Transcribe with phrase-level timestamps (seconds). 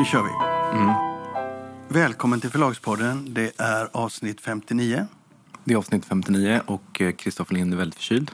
[0.00, 0.30] Nu kör vi.
[1.88, 3.34] Välkommen till Förlagspodden.
[3.34, 5.06] Det är avsnitt 59.
[5.64, 8.30] Det är avsnitt 59 och eh, Kristoffer Lind är väldigt förkyld.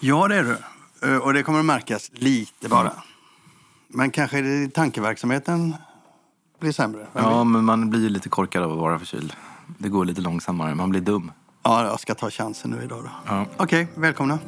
[0.00, 0.56] Ja, det är du.
[1.08, 2.92] Eh, Och det kommer att märkas lite bara.
[3.88, 5.74] Men kanske det tankeverksamheten
[6.60, 7.06] blir sämre.
[7.12, 9.32] Ja, men man blir ju lite korkad av att vara förkyld.
[9.78, 11.32] Det går lite långsammare, man blir dum.
[11.62, 13.10] ja, jag ska ta chansen nu idag då.
[13.26, 13.46] Ja.
[13.56, 14.38] Okej, välkomna.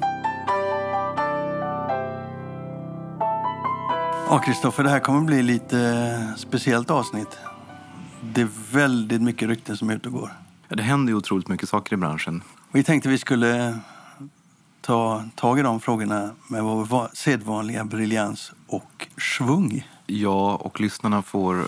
[4.33, 7.39] Ja, Kristoffer, det här kommer bli lite speciellt avsnitt.
[8.35, 10.33] Det är väldigt mycket rykten som är ute och går.
[10.69, 12.43] Ja, Det händer ju otroligt mycket saker i branschen.
[12.73, 13.79] Vi tänkte vi skulle
[14.81, 19.09] ta tag i de frågorna med vår va- sedvanliga briljans och
[19.39, 19.89] svung.
[20.07, 21.65] Jag och lyssnarna får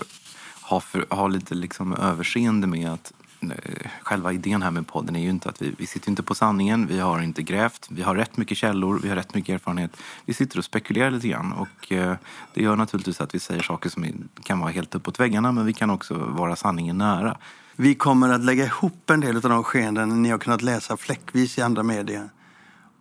[0.61, 3.13] ha, för, ha lite liksom överseende med att
[3.51, 6.35] Eh, själva idén här med podden är ju inte att vi, vi sitter inte på
[6.35, 9.91] sanningen, vi har inte grävt, vi har rätt mycket källor, vi har rätt mycket erfarenhet.
[10.25, 12.15] Vi sitter och spekulerar lite grann och eh,
[12.53, 14.05] det gör naturligtvis att vi säger saker som
[14.43, 17.37] kan vara helt uppåt väggarna men vi kan också vara sanningen nära.
[17.75, 21.57] Vi kommer att lägga ihop en del av de skeenden ni har kunnat läsa fläckvis
[21.57, 22.29] i andra medier.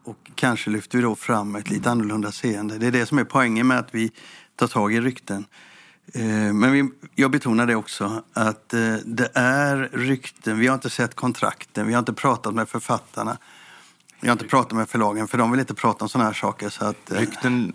[0.04, 2.78] Och kanske lyfter vi då fram ett lite annorlunda seende.
[2.78, 4.12] Det är det som är poängen med att vi
[4.56, 5.44] tar tag i rykten.
[6.12, 10.58] Eh, Men vi, jag betonar det också, att eh, det är rykten.
[10.58, 13.38] Vi har inte sett kontrakten, vi har inte pratat med författarna.
[14.20, 16.68] Vi har inte pratat med förlagen, för de vill inte prata om sådana här saker.
[16.68, 17.72] Så att, eh, Rykten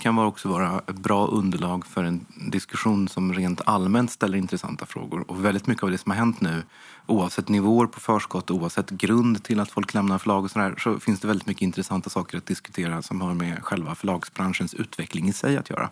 [0.00, 5.24] kan också vara ett bra underlag för en diskussion som rent allmänt ställer intressanta frågor.
[5.30, 6.62] Och väldigt mycket av det som har hänt nu,
[7.06, 11.20] oavsett nivåer på förskott, oavsett grund till att folk lämnar förlag och sådär, så finns
[11.20, 15.56] det väldigt mycket intressanta saker att diskutera som har med själva förlagsbranschens utveckling i sig
[15.56, 15.90] att göra.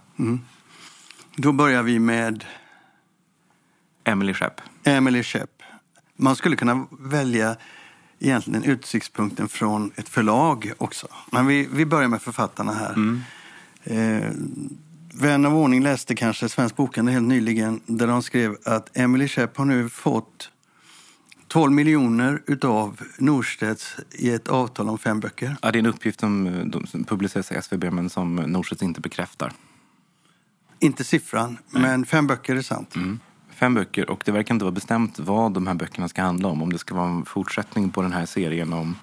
[1.36, 2.44] Då börjar vi med
[4.04, 4.60] Emily Schepp.
[4.84, 5.62] Emily Schepp.
[6.16, 7.56] Man skulle kunna välja
[8.18, 11.06] egentligen utsiktspunkten från ett förlag också.
[11.32, 13.20] Men vi, vi börjar med författarna här.
[13.84, 14.30] Eh,
[15.14, 19.56] Vän av ordning läste kanske Svensk Bokhandel helt nyligen där de skrev att Emily Schepp
[19.56, 20.50] har nu fått
[21.48, 25.56] 12 miljoner utav Norstedts i ett avtal om fem böcker.
[25.62, 29.00] Ja, det är en uppgift som, eh, som publiceras i SVB men som Norstedts inte
[29.00, 29.52] bekräftar.
[30.78, 32.94] Inte siffran, men fem böcker är sant.
[33.50, 36.62] Fem böcker och det verkar inte vara bestämt vad de här böckerna ska handla om.
[36.62, 38.96] Om det ska vara en fortsättning på den här serien om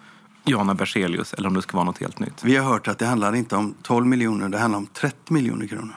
[0.45, 2.43] Johanna Berzelius eller om det ska vara något helt nytt.
[2.43, 5.67] Vi har hört att det handlar inte om 12 miljoner, det handlar om 30 miljoner
[5.67, 5.95] kronor.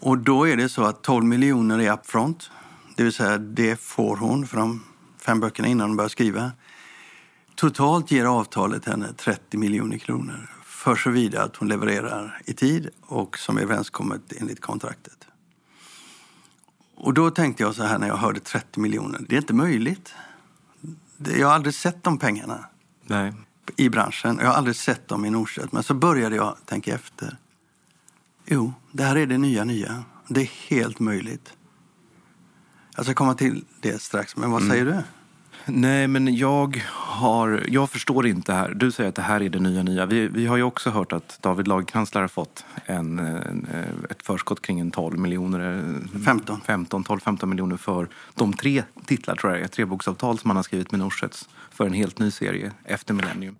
[0.00, 2.50] Och då är det så att 12 miljoner är upfront.
[2.96, 4.84] Det vill säga, det får hon för de
[5.18, 6.52] fem böckerna innan hon börjar skriva.
[7.54, 10.50] Totalt ger avtalet henne 30 miljoner kronor
[10.82, 15.26] för så vidare att hon levererar i tid och som är överenskommet enligt kontraktet.
[16.94, 20.14] Och då tänkte jag så här när jag hörde 30 miljoner, det är inte möjligt.
[21.38, 22.66] Jag har aldrig sett de pengarna
[23.02, 23.32] Nej.
[23.76, 24.38] i branschen.
[24.40, 25.72] Jag har aldrig sett dem i Norstedt.
[25.72, 27.36] Men så började jag tänka efter.
[28.46, 30.04] Jo, det här är det nya nya.
[30.28, 31.52] Det är helt möjligt.
[32.96, 35.02] Jag ska komma till det strax, men vad säger du?
[35.66, 38.74] Nej, men jag, har, jag förstår inte här.
[38.74, 40.06] Du säger att det här är det nya nya.
[40.06, 43.66] Vi, vi har ju också hört att David Lagercrantz lär ha fått en, en,
[44.10, 45.78] ett förskott kring en 12 miljoner.
[46.14, 46.60] eh, 15.
[46.60, 50.90] 15, 12-15 miljoner för de tre titlar, tror jag är, treboksavtal som han har skrivit
[50.90, 53.56] med Norstedts för en helt ny serie efter Millennium.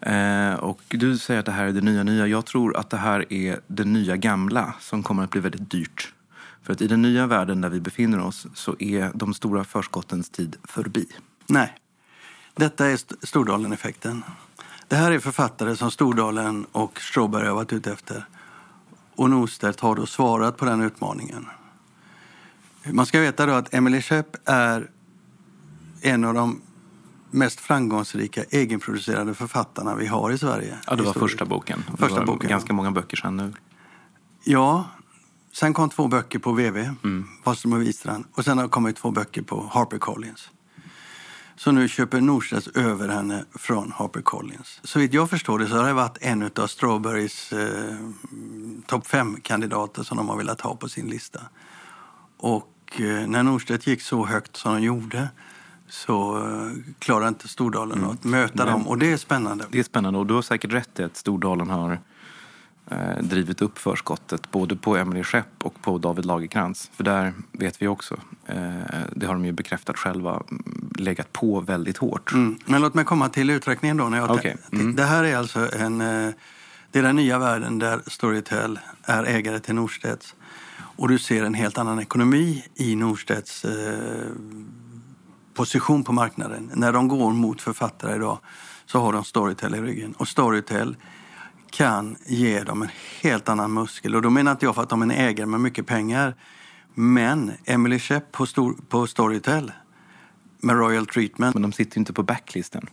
[0.00, 2.26] Eh, och du säger att det här är det nya nya.
[2.26, 6.12] Jag tror att det här är det nya gamla som kommer att bli väldigt dyrt.
[6.62, 10.28] För att i den nya världen där vi befinner oss så är de stora förskottens
[10.30, 11.06] tid förbi.
[11.46, 11.74] Nej,
[12.56, 14.24] detta är St- Stordalen-effekten.
[14.88, 18.24] Det här är författare som Stordalen och Strawberry har varit ute efter.
[19.16, 21.46] Och Norstedt har då svarat på den utmaningen.
[22.92, 24.90] Man ska veta då att Emily Schepp är
[26.00, 26.60] en av de
[27.30, 30.78] mest framgångsrika egenproducerade författarna vi har i Sverige.
[30.86, 31.20] Ja, det var Historiskt.
[31.32, 31.84] första boken.
[31.98, 33.52] Första boken, ganska många böcker sen nu.
[34.44, 34.84] Ja,
[35.52, 37.24] sen kom två böcker på VV, Mm.
[37.44, 38.24] Wahlström och Wistrand.
[38.34, 40.50] Och sen har det kommit två böcker på HarperCollins.
[41.56, 44.80] Så nu köper Norstedts över henne från HarperCollins.
[44.82, 47.96] Så vitt jag förstår det så har det varit en av Strawberrys eh,
[48.86, 51.40] topp fem-kandidater som de har velat ha på sin lista.
[52.36, 55.28] Och eh, när Norstedt gick så högt som de gjorde
[55.88, 58.72] så eh, klarade inte Stordalen att möta Nej.
[58.72, 58.88] dem.
[58.88, 59.64] Och det är spännande.
[59.70, 62.00] Det är spännande och du har säkert rätt i att Stordalen har
[63.20, 66.90] drivit upp förskottet både på Emily Schepp och på David Lagercrantz.
[66.94, 68.16] För där vet vi också,
[68.46, 68.56] eh,
[69.12, 72.32] det har de ju bekräftat själva, mm, legat på väldigt hårt.
[72.32, 72.58] Mm.
[72.66, 74.08] Men låt mig komma till uträkningen då.
[74.08, 74.56] När jag Okej.
[74.72, 74.96] Mm.
[74.96, 76.00] Det här är alltså en...
[76.00, 76.30] eh,
[76.92, 80.34] Det är den nya världen där Storytel är ägare till Norstedts.
[80.96, 84.28] Och du ser en helt annan ekonomi i Norstedts eh,
[85.54, 86.70] position på marknaden.
[86.74, 88.38] När de går mot författare idag
[88.86, 90.12] så har de Storytel i ryggen.
[90.18, 90.96] Och Storytel
[91.70, 92.88] kan ge dem en
[93.22, 94.14] helt annan muskel.
[94.14, 96.34] Och då menar inte jag för att de är en ägare med mycket pengar.
[96.94, 99.72] Men Emily Shepp på, stor, på Storytel
[100.60, 101.54] med Royal Treatment.
[101.54, 102.86] Men de sitter ju inte på backlisten.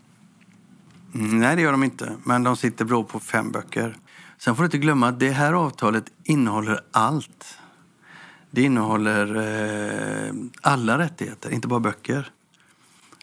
[1.15, 2.11] Mm, Nej, det gör de inte.
[2.23, 3.97] Men de sitter bra på fem böcker.
[4.37, 7.57] Sen får du inte glömma att det här avtalet innehåller allt.
[8.51, 12.31] Det innehåller eh, alla rättigheter, inte bara böcker.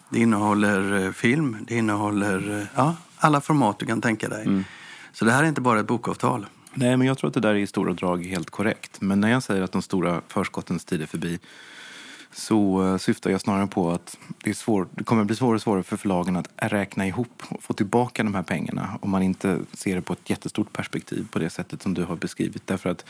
[0.08, 4.64] Det innehåller eh, film, det innehåller eh, ja, alla format du kan tänka dig.
[5.14, 6.46] Så det här är inte bara ett bokavtal.
[6.74, 9.00] Nej, men jag tror att det där är i stora drag helt korrekt.
[9.00, 11.38] Men när jag säger att de stora förskottens tid är förbi
[12.32, 15.62] så eh, syftar jag snarare på att det, är svår, det kommer bli svårare och
[15.62, 19.58] svårare för förlagen att räkna ihop och få tillbaka de här pengarna om man inte
[19.72, 22.66] ser det på ett jättestort perspektiv på det sättet som du har beskrivit.
[22.66, 23.04] Därför att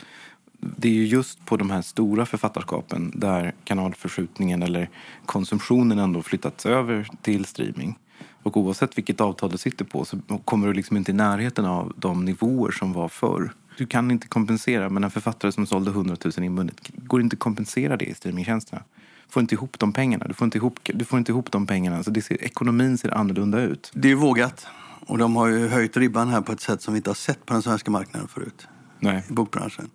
[0.59, 4.89] det är ju just på de här stora författarskapen där kanalförskjutningen eller
[5.25, 7.97] konsumtionen ändå flyttats över till streaming.
[8.45, 11.93] Och oavsett vilket avtal du sitter på så kommer du liksom inte i närheten av
[11.97, 13.53] de nivåer som var förr.
[13.77, 17.39] Du kan inte kompensera, men en författare som sålde 100 000 inbundet går inte att
[17.39, 18.83] kompensera det i streamingtjänsterna.
[19.27, 20.25] Du får inte ihop de pengarna.
[20.27, 22.03] Du får inte ihop, du får inte ihop de pengarna.
[22.03, 23.91] Så det ser, ekonomin ser annorlunda ut.
[23.93, 24.67] Det är vågat.
[25.05, 27.45] Och de har ju höjt ribban här på ett sätt som vi inte har sett
[27.45, 28.67] på den svenska marknaden förut.
[28.99, 29.23] Nej.
[29.29, 29.89] I bokbranschen.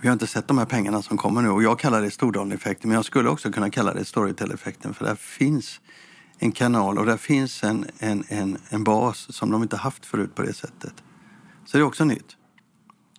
[0.00, 1.48] Vi har inte sett de här pengarna som kommer nu.
[1.48, 2.88] Och jag kallar det Stordalen-effekten.
[2.88, 4.94] Men jag skulle också kunna kalla det Storytel-effekten.
[4.94, 5.80] För där finns
[6.42, 10.34] en kanal och där finns en, en, en, en bas som de inte haft förut
[10.34, 10.94] på det sättet.
[11.66, 12.36] Så det är också nytt.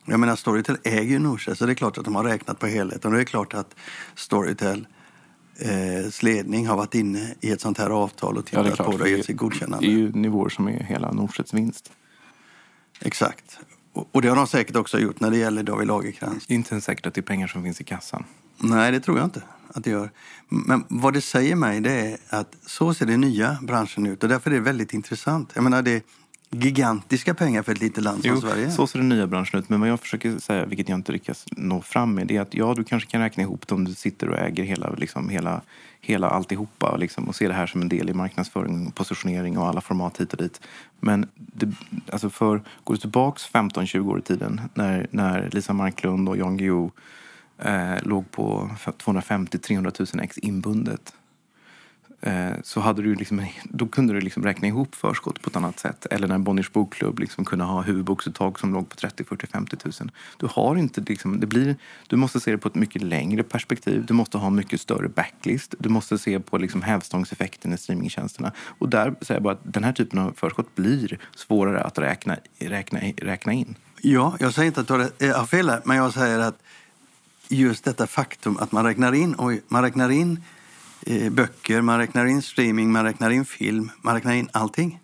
[0.05, 2.67] Jag menar, Storytel äger ju Norstedts så det är klart att de har räknat på
[2.67, 3.11] helheten.
[3.11, 3.75] Och det är klart att
[4.15, 4.87] Storytel
[5.59, 8.97] eh, ledning har varit inne i ett sånt här avtal och Ja, det tittat på
[8.97, 9.87] det och gett sitt är, godkännande.
[9.87, 11.91] det är ju nivåer som är hela Norstedts vinst.
[13.01, 13.59] Exakt.
[13.93, 16.47] Och, och det har de säkert också gjort när det gäller David Lagercrantz.
[16.47, 18.23] Det är inte ens säkert att det är pengar som finns i kassan.
[18.57, 19.41] Nej, det tror jag inte
[19.75, 20.11] att det gör.
[20.49, 24.29] Men vad det säger mig det är att så ser den nya branschen ut och
[24.29, 25.51] därför är det väldigt intressant.
[25.53, 26.01] Jag menar, det är
[26.51, 28.71] gigantiska pengar för ett litet land som Jo, Sverige.
[28.71, 29.69] så ser den nya branschen ut.
[29.69, 32.53] Men vad jag försöker säga, vilket jag inte lyckas nå fram med, det är att
[32.53, 35.61] ja, du kanske kan räkna ihop det om du sitter och äger hela, liksom, hela,
[36.01, 39.81] hela alltihopa liksom, och ser det här som en del i marknadsföring, positionering och alla
[39.81, 40.61] format hit och dit.
[40.99, 41.73] Men det,
[42.11, 46.57] alltså för, går du tillbaks 15-20 år i tiden när, när Lisa Marklund och Jan
[46.57, 46.91] Guillou
[47.61, 51.13] eh, låg på 250-300 000 ex inbundet
[52.21, 55.79] eh, så hade du liksom, då kunde du liksom räkna ihop förskott på ett annat
[55.79, 56.05] sätt.
[56.11, 60.11] Eller när Bonniers bokklubb liksom kunde ha huvudboksuttag som låg på 30, 40, 50 000.
[60.37, 61.75] Du har inte liksom, det blir,
[62.07, 64.05] du måste se det på ett mycket längre perspektiv.
[64.05, 65.75] Du måste ha en mycket större backlist.
[65.79, 68.51] Du måste se på liksom hävstångseffekten i streamingtjänsterna.
[68.79, 72.37] Och där säger jag bara att den här typen av förskott blir svårare att räkna,
[72.59, 73.75] räkna, räkna in.
[74.03, 76.63] Ja, jag säger inte att du har har fel här, men jag säger att
[77.55, 80.43] just detta faktum att man räknar in, oj, man räknar in
[81.01, 85.01] eh, böcker, man räknar in streaming, man räknar in film, man räknar in allting.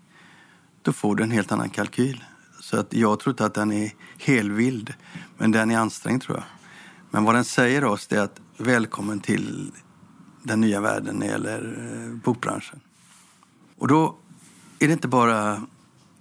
[0.81, 2.23] Då får du en helt annan kalkyl.
[2.59, 4.93] Så att jag tror inte att den är helvild,
[5.37, 6.45] men den är ansträngd tror jag.
[7.09, 9.71] Men vad den säger oss är att välkommen till
[10.43, 11.77] den nya världen när det gäller
[12.07, 12.79] eh, bokbranschen.
[13.77, 14.17] Och då
[14.79, 15.61] är det inte bara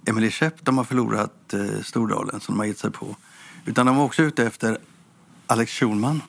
[0.05, 3.15] Emily Schepp de har förlorat eh, Stordalen som de har gett sig på.
[3.65, 4.77] Utan de var också ute efter
[5.47, 6.21] Alex Schulman.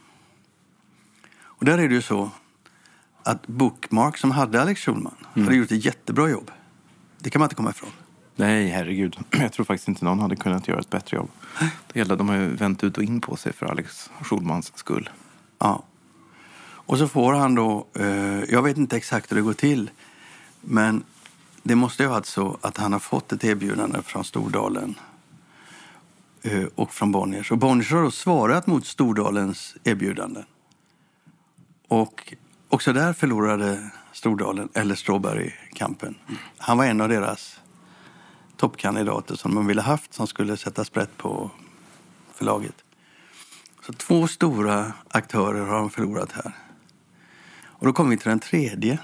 [1.41, 2.31] Och där är det ju så
[3.23, 6.51] att Bookmark som hade Alex Schulman hade gjort ett jättebra jobb.
[7.19, 7.91] Det kan man inte komma ifrån.
[8.37, 9.19] Nej, herregud.
[9.31, 11.31] Jag tror faktiskt inte någon hade kunnat göra ett bättre jobb.
[11.93, 15.11] Det hela, de har ju vänt ut och in på sig för Alex Schulmans skull.
[15.59, 15.83] Ja.
[16.61, 18.07] Och så får han då, eh,
[18.45, 19.91] jag vet inte exakt hur det går till,
[20.61, 21.05] men
[21.63, 24.95] det måste ju ha varit så att han har fått ett erbjudande från Stordalen
[26.75, 27.53] och från Bonniers.
[27.53, 30.45] Och Bonniers har då svarat mot Stordalens erbjudande.
[31.89, 32.35] Och
[32.69, 36.15] också där förlorade Stordalen, eller Strawberry, kampen.
[36.59, 37.61] Han var en av deras
[38.57, 41.51] toppkandidater som de ville haft som skulle sätta sprätt på
[42.35, 42.75] förlaget.
[43.87, 46.53] Så två stora aktörer har de förlorat här.
[47.65, 48.99] Och då kommer vi till den tredje.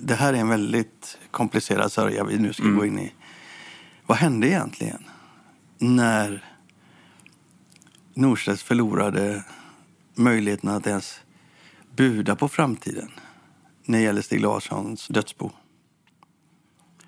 [0.00, 3.12] Det här är en väldigt komplicerad sörja vi nu ska gå in i.
[4.06, 5.04] Vad hände egentligen
[5.78, 6.55] när
[8.16, 9.44] Norstedts förlorade
[10.14, 11.20] möjligheten att ens
[11.96, 13.10] buda på framtiden
[13.84, 15.50] när det gäller Stig Larssons dödsbo?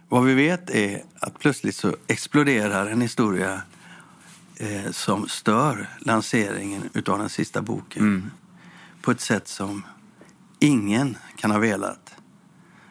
[0.08, 3.62] Vad vi vet är att plötsligt så exploderar en historia
[4.56, 8.30] eh, som stör lanseringen av den sista boken
[9.02, 9.82] på ett sätt som
[10.58, 12.14] ingen kan ha velat.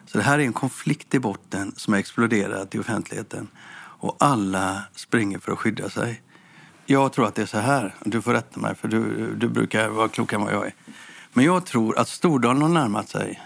[0.06, 3.48] Så det här är en konflikt i botten som har exploderat i offentligheten
[4.00, 6.22] och alla springer för att skydda sig.
[6.90, 9.88] Jag tror att det är så här, du får rätta mig för du, du brukar
[9.88, 10.74] vara klokare än vad jag är.
[11.32, 13.42] Men jag tror att Stordalen har närmat sig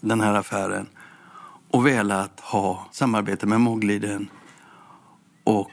[0.00, 0.86] den här affären
[1.70, 4.30] och velat ha samarbete med Mogliden
[5.44, 5.70] och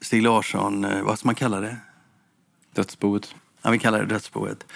[0.00, 1.76] Stig Larsson, eh, vad ska man kalla det?
[2.74, 3.34] Dödsboet.
[3.62, 4.66] Ja, vi kallar det dödsboet.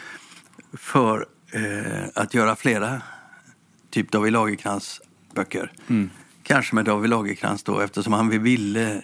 [0.73, 3.03] För eh, att göra flera,
[3.91, 5.00] typ David Lagercrantz
[5.35, 5.73] böcker.
[6.43, 9.03] Kanske med David Lagercrantz då, eftersom han ville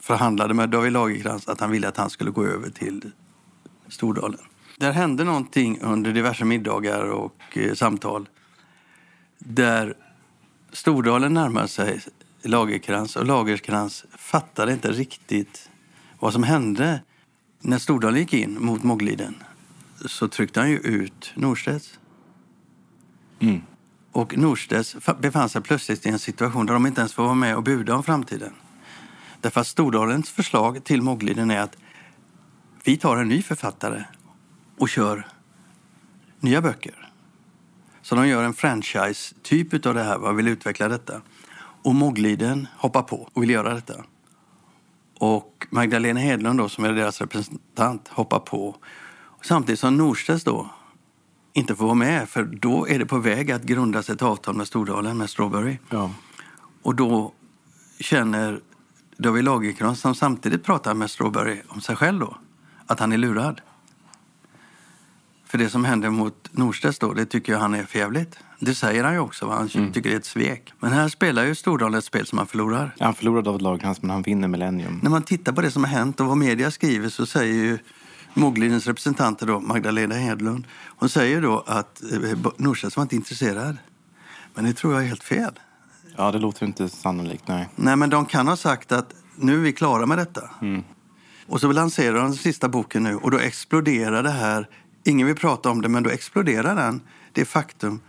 [0.00, 3.10] förhandlade med David Lagercrantz att han ville att han skulle gå över till
[3.88, 4.40] Stordalen.
[4.76, 8.28] Där hände någonting under diverse middagar och eh, samtal
[9.38, 9.94] där
[10.72, 12.00] Stordalen närmade sig
[12.42, 15.70] Lagerkrans och Lagerkrans fattade inte riktigt
[16.18, 17.02] vad som hände.
[17.60, 19.34] När Stordalen gick in mot Mogliden
[20.06, 21.98] så tryckte han ju ut Norstedts.
[23.40, 23.60] Mm.
[24.12, 27.34] Och Norstedts fa- befann sig plötsligt i en situation där de inte ens får vara
[27.34, 28.52] med och buda om framtiden.
[29.40, 31.76] Därför att Stordalens förslag till Mogliden är att
[32.84, 34.04] vi tar en ny författare
[34.78, 35.26] och kör
[36.40, 37.08] nya böcker.
[38.02, 41.20] Så de gör en franchise-typ av det här, vad vill utveckla detta.
[41.82, 43.94] Och Mogliden hoppar på och vill göra detta.
[45.18, 48.76] Och Magdalena Hedlund då, som är deras representant, hoppar på.
[49.42, 50.70] Samtidigt som Norstedts då
[51.52, 54.66] inte får vara med, för då är det på väg att grundas ett avtal med
[54.66, 55.78] Stordalen, med Strawberry.
[55.90, 56.10] Ja.
[56.82, 57.32] Och då
[58.00, 58.60] känner
[59.20, 62.36] David Lagercrantz, som samtidigt pratar med Strawberry om sig själv då,
[62.86, 63.60] att han är lurad.
[65.46, 68.38] För det som händer mot Norstedts då, det tycker jag han är förjävligt.
[68.58, 69.54] Det säger han ju också, va?
[69.54, 70.72] han tycker det är ett svek.
[70.78, 72.94] Men här spelar ju Stordalen ett spel som han förlorar.
[72.98, 75.00] Han förlorade David Lagercrantz, men han vinner Millennium.
[75.02, 77.78] När man tittar på det som har hänt och vad media skriver så säger ju
[78.34, 83.76] Moglidens representanter då, Magdalena Hedlund, hon säger då att eh, Norstedts var inte intresserad.
[84.54, 85.52] Men det tror jag är helt fel.
[86.20, 87.68] Ja, det låter inte sannolikt, nej.
[87.76, 90.50] Nej, men de kan ha sagt att nu är vi klara med detta.
[91.46, 94.68] Och så lanserar de den sista boken nu och då exploderar det här.
[95.04, 97.00] Ingen vill prata om det, men då exploderar den.
[97.32, 98.00] Det faktum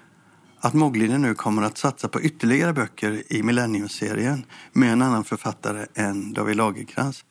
[0.60, 5.86] att Mogliden nu kommer att satsa på ytterligare böcker i Millennium-serien med en annan författare
[5.96, 7.26] än David Lagercrantz.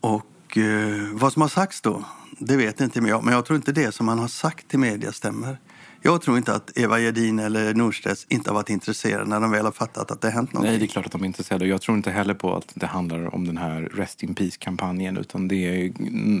[0.00, 2.04] Och eh, vad som har sagts då,
[2.38, 3.24] det vet inte jag.
[3.24, 5.58] Men jag tror inte det som man har sagt till media stämmer.
[6.06, 9.64] Jag tror inte att Eva Gedin eller Norstedts inte har varit intresserade när de väl
[9.64, 10.70] har fattat att det har hänt någonting.
[10.70, 11.66] Nej, det är klart att de är intresserade.
[11.66, 15.16] Jag tror inte heller på att det handlar om den här Rest in Peace-kampanjen.
[15.16, 15.92] Utan det, är,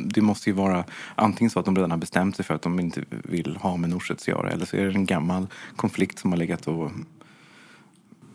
[0.08, 2.80] det måste ju vara antingen så att de redan har bestämt sig för att de
[2.80, 4.50] inte vill ha med Norstedts att göra.
[4.50, 5.46] Eller så är det en gammal
[5.76, 6.90] konflikt som har legat och...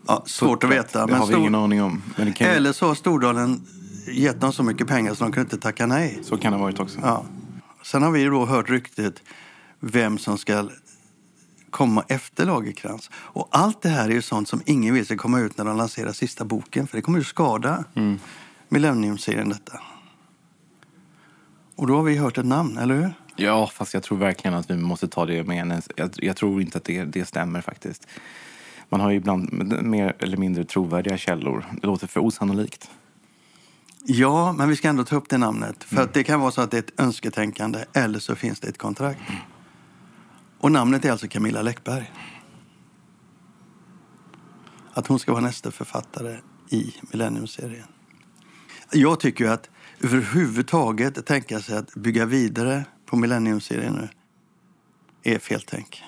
[0.06, 1.06] Ja, svårt att veta.
[1.06, 2.02] Det har vi ingen aning om.
[2.16, 3.66] Men kan, Eller så har Stordalen
[4.06, 6.18] gett dem så mycket pengar så de kunde inte tacka nej.
[6.22, 6.98] Så kan det ha varit också.
[7.02, 7.24] Ja.
[7.82, 9.22] Sen har vi då hört ryktet
[9.80, 10.68] vem som ska
[11.72, 13.10] komma efter Lagerkrans.
[13.14, 15.76] Och allt det här är ju sånt som ingen vill ska komma ut när de
[15.76, 16.86] lanserar sista boken.
[16.86, 18.18] För det kommer ju skada Mm.
[18.68, 19.80] Millennium-serien detta.
[21.76, 23.12] Och då har vi hört ett namn, eller hur?
[23.36, 25.82] Ja, fast jag tror verkligen att vi måste ta det med en...
[25.96, 28.06] Jag, jag tror inte att det, det stämmer faktiskt.
[28.88, 29.52] Man har ju ibland
[29.82, 31.66] mer eller mindre trovärdiga källor.
[31.80, 32.90] Det låter för osannolikt.
[34.04, 35.84] Ja, men vi ska ändå ta upp det namnet.
[35.84, 38.68] För att det kan vara så att det är ett önsketänkande eller så finns det
[38.68, 39.20] ett kontrakt.
[40.62, 42.12] Och namnet är alltså Camilla Läckberg.
[44.92, 46.38] Att hon ska vara nästa författare
[46.70, 47.86] i Millennium-serien.
[48.92, 54.08] Jag tycker ju att överhuvudtaget tänka sig att bygga vidare på Millennium-serien nu
[55.34, 56.02] är feltänk.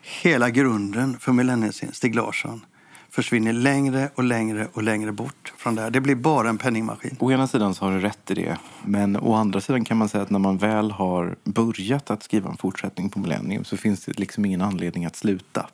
[0.00, 2.66] Hela grunden för Millennium-serien, Stig Larsson,
[3.12, 5.90] försvinner längre och längre och längre bort från det här.
[5.90, 7.16] Det blir bara en penningmaskin.
[7.18, 8.58] Å ena sidan så har du rätt i det.
[8.84, 12.50] Men å andra sidan kan man säga att när man väl har börjat att skriva
[12.50, 15.66] en fortsättning på Millennium så finns det liksom ingen anledning att sluta.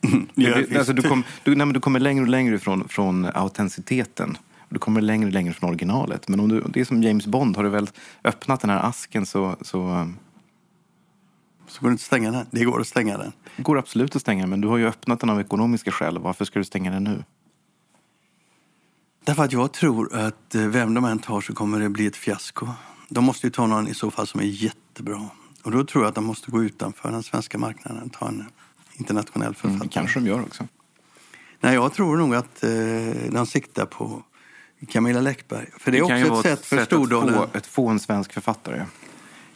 [0.34, 0.76] Ja, visst.
[0.76, 4.38] alltså, du, kom, du, nej, du kommer längre och längre från, från autenticiteten.
[4.68, 6.28] Du kommer längre och längre från originalet.
[6.28, 7.56] Men om du, det är som James Bond.
[7.56, 7.90] Har du väl
[8.24, 10.10] öppnat den här asken så, så
[11.74, 12.46] Så går det inte att stänga den.
[12.50, 13.32] Det går att stänga den.
[13.56, 14.46] går det absolut att stänga.
[14.46, 16.18] Men du har ju öppnat den av ekonomiska skäl.
[16.18, 17.24] Varför ska du stänga den nu?
[19.24, 22.16] Därför att jag tror att eh, vem de än tar så kommer det bli ett
[22.16, 22.68] fiasko.
[23.08, 25.28] De måste ju ta någon i så fall som är jättebra.
[25.62, 28.10] Och då tror jag att de måste gå utanför den svenska marknaden.
[28.10, 28.44] Ta en
[28.94, 29.76] internationell författare.
[29.76, 30.68] Mm, kanske de gör också.
[31.60, 32.70] Nej, jag tror nog att eh,
[33.30, 34.22] de siktar på
[34.88, 35.70] Camilla Läckberg.
[35.78, 37.34] För det är kan ju också vara ett sätt för Stordalen.
[37.34, 38.84] Att få, att få en svensk författare.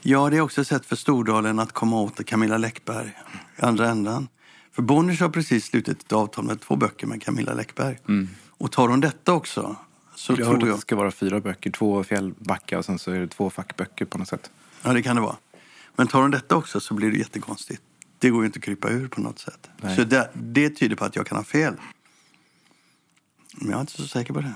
[0.03, 3.17] Ja, det är också ett sätt för Stordalen att komma åt Camilla Läckberg
[3.57, 4.29] i andra ändan.
[4.73, 7.99] För Bonniers har precis slutit ett avtal med två böcker med Camilla Läckberg.
[8.49, 9.77] Och tar hon detta också
[10.15, 10.77] så Jag tror att jag...
[10.77, 11.71] det ska vara fyra böcker.
[11.71, 14.51] Två fjällbacka och sen så är det två fackböcker på något sätt.
[14.83, 15.37] Ja, det kan det vara.
[15.97, 17.83] Men tar hon detta också så blir det jättekonstigt.
[18.19, 19.71] Det går ju inte att krypa ur på något sätt.
[19.81, 19.97] Nej.
[19.97, 21.75] Så det, det tyder på att jag kan ha fel.
[23.55, 24.53] Men jag är inte så säker på det.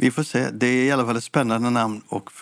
[0.00, 0.50] Vi får se.
[0.50, 2.32] Det är i alla fall ett spännande namn att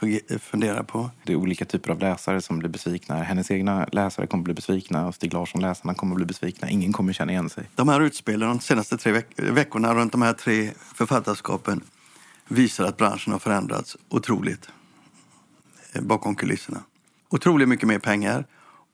[0.41, 1.11] fundera på.
[1.25, 3.23] Det är olika typer av läsare som blir besvikna.
[3.23, 6.71] Hennes egna läsare kommer bli besvikna och Stig Larsson-läsarna kommer bli besvikna.
[6.71, 7.65] Ingen kommer känna igen sig.
[7.75, 11.81] De här utspelen de senaste tre veck veckorna runt de här tre författarskapen
[12.49, 14.69] visar att branschen har förändrats otroligt
[15.93, 16.83] eh, bakom kulisserna.
[17.29, 18.45] Otroligt mycket mer pengar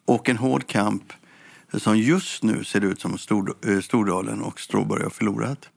[0.07, 1.13] och en hård kamp
[1.73, 3.19] som just nu ser ut som
[3.67, 5.69] eh, Stordalen och Stråborg har förlorat.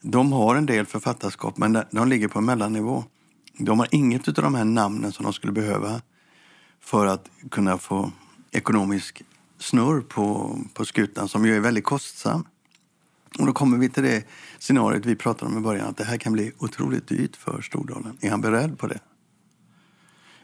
[0.00, 3.04] De har en del författarskap, men de ligger på en mellannivå.
[3.58, 6.02] De har inget av de här namnen som de skulle behöva
[6.80, 8.12] för att kunna få
[8.50, 9.22] ekonomisk
[9.58, 12.44] snurr på, på skutan, som ju är väldigt kostsam.
[13.38, 14.24] Och då kommer vi till det
[14.58, 18.18] scenariot vi pratade om i början, att det här kan bli otroligt dyrt för Stordalen.
[18.20, 18.98] Är han beredd på det?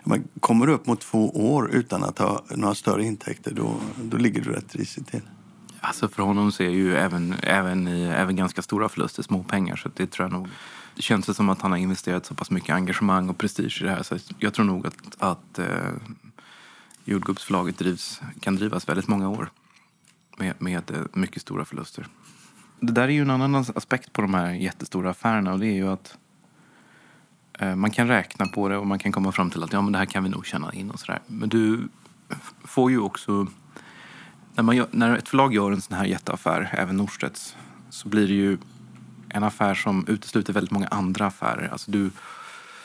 [0.04, 4.16] Man kommer du upp mot två år utan att ha några större intäkter, då, då
[4.16, 5.22] ligger du rätt risigt till.
[5.84, 9.76] Alltså för honom är ju även, även, även ganska stora förluster små pengar.
[9.76, 10.48] Så det tror jag nog.
[10.96, 13.90] Det känns som att han har investerat så pass mycket engagemang och prestige i det
[13.90, 14.02] här.
[14.02, 15.66] Så jag tror nog att, att eh,
[17.04, 19.50] jordgubbsförlaget drivs, kan drivas väldigt många år
[20.36, 22.06] med, med eh, mycket stora förluster.
[22.80, 25.74] Det där är ju en annan aspekt på de här jättestora affärerna och det är
[25.74, 26.16] ju att
[27.58, 29.92] eh, man kan räkna på det och man kan komma fram till att ja, men
[29.92, 31.20] det här kan vi nog känna in och sådär.
[31.26, 31.88] Men du
[32.64, 33.46] får ju också
[34.54, 37.56] när, man gör, när ett förlag gör en sån här jätteaffär, även Norstedts,
[37.90, 38.58] så blir det ju
[39.28, 41.68] en affär som utesluter väldigt många andra affärer.
[41.72, 42.10] Alltså du,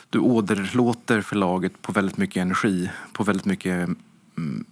[0.09, 3.89] du åderlåter förlaget på väldigt mycket energi, på väldigt mycket
[4.37, 4.65] mm,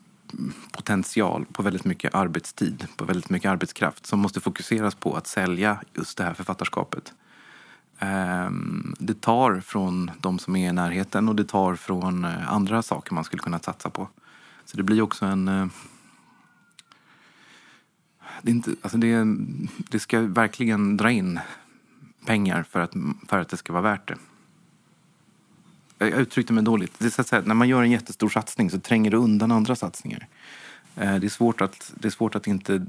[0.72, 5.80] potential, på väldigt mycket arbetstid, på väldigt mycket arbetskraft som måste fokuseras på att sälja
[5.94, 7.14] just det här författarskapet.
[8.00, 12.82] Ehm, det tar från de som är i närheten och det tar från eh, andra
[12.82, 14.08] saker man skulle kunna satsa på.
[14.66, 15.68] Så det blir också en eh,
[18.42, 19.26] det, är inte, alltså det,
[19.90, 21.40] det ska verkligen dra in
[22.26, 22.94] pengar för att,
[23.28, 24.18] för att det ska vara värt det.
[25.98, 27.00] Jag uttryckte mig dåligt.
[27.00, 29.52] Det är så att säga, när man gör en jättestor satsning så tränger det undan
[29.52, 30.28] andra satsningar.
[30.96, 32.86] Eh, det är svårt att, det är svårt att inte...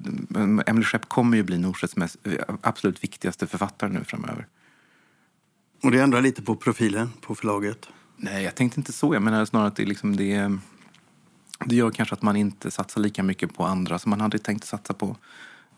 [0.67, 2.17] Emily Skepp kommer ju bli Norstedts mest,
[2.61, 4.47] absolut viktigaste författare nu framöver.
[5.83, 7.89] Och det ändrar lite på profilen på förlaget?
[8.17, 9.15] Nej, jag tänkte inte så.
[9.15, 10.59] Jag menar snarare att det, liksom det,
[11.65, 14.65] det gör kanske att man inte satsar lika mycket på andra som man hade tänkt
[14.65, 15.17] satsa på.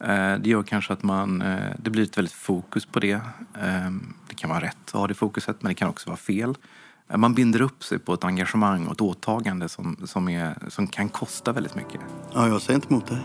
[0.01, 3.21] Eh, det gör kanske att man, eh, det blir ett väldigt fokus på det.
[3.61, 6.55] Ehm, det kan vara rätt att ha det fokuset, men det kan också vara fel.
[7.09, 10.87] Eh, man binder upp sig på ett engagemang och ett åtagande som, som, är, som
[10.87, 12.01] kan kosta väldigt mycket.
[12.35, 13.19] Ja, jag säger inte emot dig.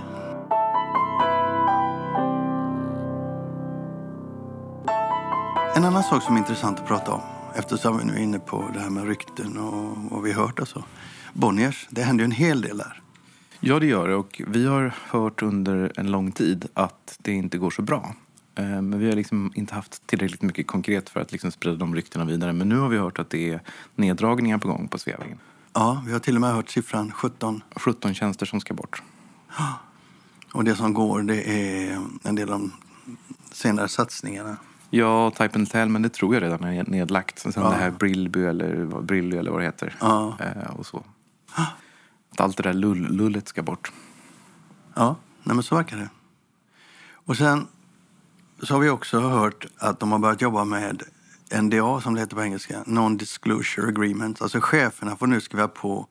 [5.75, 7.21] En annan sak som är intressant att prata om,
[7.55, 10.67] eftersom vi nu är inne på det här med rykten och vad vi hört och
[10.67, 10.79] så.
[10.79, 10.89] Alltså.
[11.33, 13.01] Bonniers, det händer ju en hel del där.
[13.59, 14.15] Ja, det gör det.
[14.15, 18.15] Och vi har hört under en lång tid att det inte går så bra.
[18.55, 21.95] Eh, men vi har liksom inte haft tillräckligt mycket konkret för att liksom sprida de
[21.95, 22.53] ryktena vidare.
[22.53, 23.61] Men nu har vi hört att det är
[23.95, 25.37] neddragningar på gång på Sveavägen.
[25.73, 27.61] Ja, vi har till och med hört siffran 17.
[27.75, 29.03] 17 tjänster som ska bort.
[30.53, 32.71] Och det som går, det är en del av de
[33.51, 34.57] senare satsningarna.
[34.89, 37.39] Ja, Type and Tell, men det tror jag redan är nedlagt.
[37.39, 37.69] Sen ja.
[37.69, 39.95] det här Brillby eller, Brilly eller vad det heter.
[39.99, 40.37] Ja.
[40.39, 41.03] Eh, och så.
[41.55, 43.91] Att allt det där lull, lullet ska bort.
[44.93, 46.09] Ja, nej men så verkar det.
[47.13, 47.67] Och sen
[48.63, 51.03] så har vi också hört att de har börjat jobba med
[51.61, 54.41] NDA som det heter på engelska, Non-Disclosure Agreement.
[54.41, 56.07] Alltså cheferna får nu skriva på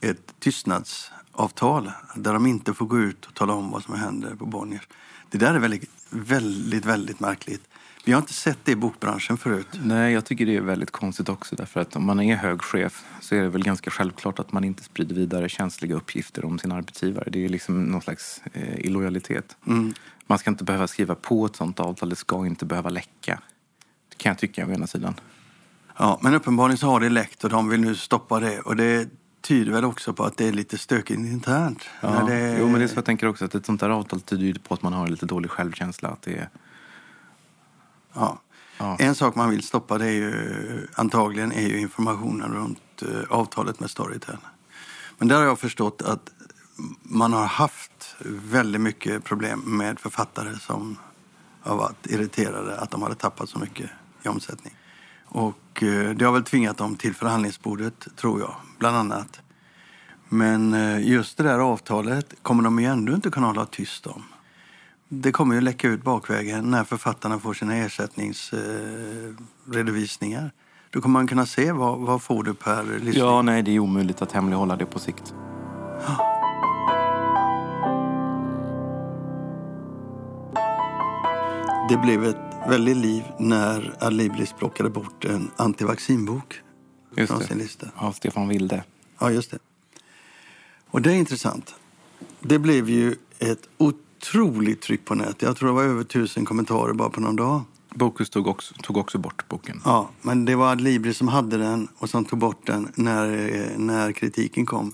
[0.00, 4.46] ett tystnadsavtal där de inte får gå ut och tala om vad som händer på
[4.46, 4.88] Bonniers.
[5.30, 7.68] Det där är väldigt, väldigt, väldigt märkligt.
[8.06, 9.66] Vi har inte sett det i bokbranschen förut.
[9.72, 11.56] Nej, jag tycker det är väldigt konstigt också.
[11.56, 14.64] Därför att om man är hög chef så är det väl ganska självklart att man
[14.64, 17.28] inte sprider vidare känsliga uppgifter om sin arbetsgivare.
[17.30, 19.56] Det är liksom någon slags eh, illojalitet.
[19.66, 19.94] Mm.
[20.26, 22.08] Man ska inte behöva skriva på ett sånt avtal.
[22.08, 23.40] Det ska inte behöva läcka.
[24.08, 25.14] Det kan jag tycka å ena sidan.
[25.98, 28.60] Ja, men uppenbarligen så har det läckt och de vill nu stoppa det.
[28.60, 29.08] Och det
[29.40, 31.84] tyder väl också på att det är lite stökigt internt.
[32.00, 32.56] Ja, det...
[32.58, 33.44] Jo, men det är så jag tänker också.
[33.44, 36.08] Att ett sånt där avtal tyder ju på att man har lite dålig självkänsla.
[36.08, 36.48] Att det är
[38.14, 38.38] Ja.
[38.78, 38.96] ja.
[38.98, 43.80] En sak man vill stoppa det är ju antagligen är ju informationen runt uh, avtalet
[43.80, 44.36] med Storytel.
[45.18, 46.30] Men där har jag förstått att
[47.02, 50.98] man har haft väldigt mycket problem med författare som
[51.62, 53.90] har varit irriterade att de hade tappat så mycket
[54.22, 54.74] i omsättning.
[55.24, 59.40] Och uh, det har väl tvingat dem till förhandlingsbordet, tror jag, bland annat.
[60.28, 64.22] Men uh, just det där avtalet kommer de ju ändå inte kunna hålla tyst om
[65.22, 70.50] det kommer ju läcka ut bakvägen när författarna får sina ersättningsredovisningar.
[70.90, 73.14] Då kommer man kunna se vad, vad får du per lyssning.
[73.24, 75.34] Ja, nej, det är omöjligt att hemlighålla det på sikt.
[81.88, 82.36] Det blev ett
[82.68, 86.60] väldigt liv när Adlibris plockade bort en antivaccinbok
[87.16, 87.46] Just från det.
[87.46, 87.86] sin lista.
[87.96, 88.84] Av Stefan Wilde.
[89.18, 89.58] Ja, just det.
[90.90, 91.74] Och det är intressant.
[92.40, 94.03] Det blev ju ett otroligt
[94.80, 95.42] tryck på nätet.
[95.42, 97.60] Jag tror det var över tusen kommentarer bara på någon dag.
[97.94, 99.80] Bokus tog också, tog också bort boken.
[99.84, 103.26] Ja, men det var Adlibris som hade den och som tog bort den när,
[103.78, 104.92] när kritiken kom.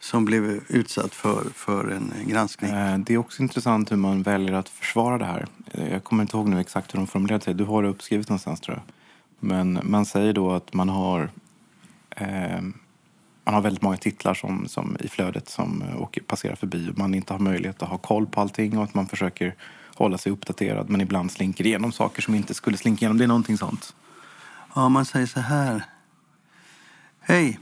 [0.00, 2.70] Som blev utsatt för, för en granskning.
[2.70, 5.46] Eh, Det är också intressant hur man väljer att försvara det här.
[5.70, 7.54] Eh, Jag kommer inte ihåg nu exakt hur de formulerade sig.
[7.54, 8.84] Du har det uppskrivet någonstans tror jag.
[9.50, 11.30] Men man säger då att man har
[12.10, 12.60] eh,
[13.46, 16.98] man har väldigt många titlar som, som i flödet som eh, åker, passerar förbi och
[16.98, 19.54] man inte har möjlighet att ha koll på allting och att man försöker
[19.94, 23.18] hålla sig uppdaterad men ibland slinker igenom saker som inte skulle slinka igenom.
[23.18, 23.94] Det är någonting sånt.
[24.74, 25.84] Ja, man säger så här.
[27.20, 27.58] Hej!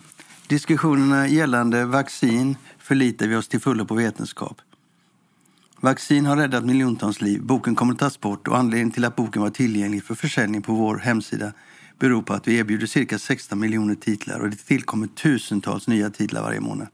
[0.46, 4.60] Diskussionerna gällande vaccin förlitar vi oss till fullo på vetenskap.
[5.80, 7.42] Vaccin har räddat miljontals liv.
[7.42, 10.74] Boken kommer att tas bort och anledningen till att boken var tillgänglig för försäljning på
[10.74, 11.52] vår hemsida
[11.98, 16.42] beror på att vi erbjuder cirka 16 miljoner titlar och det tillkommer tusentals nya titlar
[16.42, 16.88] varje månad.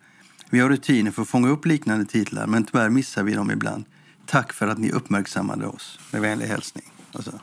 [0.50, 3.84] Vi har rutiner för att fånga upp liknande titlar men tyvärr missar vi dem ibland.
[4.26, 5.98] Tack för att ni uppmärksammade oss.
[6.12, 6.84] Med vänlig hälsning.
[7.12, 7.40] Alltså.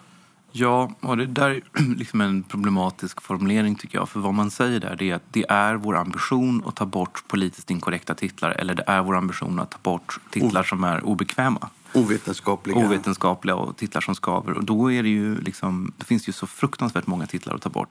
[0.51, 4.09] Ja, och det där är liksom en problematisk formulering tycker jag.
[4.09, 7.71] För vad man säger där är att det är vår ambition att ta bort politiskt
[7.71, 11.69] inkorrekta titlar eller det är vår ambition att ta bort titlar som är obekväma.
[11.93, 12.77] Ovetenskapliga.
[12.77, 14.53] Ovetenskapliga och titlar som skaver.
[14.53, 17.69] Och då är det ju liksom, det finns ju så fruktansvärt många titlar att ta
[17.69, 17.89] bort.